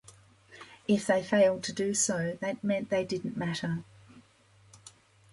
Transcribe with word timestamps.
If 0.87 1.05
they 1.05 1.21
failed 1.21 1.61
to 1.65 1.71
do 1.73 1.93
so, 1.93 2.35
that 2.41 2.63
meant 2.63 2.89
they 2.89 3.05
didn't 3.05 3.37
matter. 3.37 3.83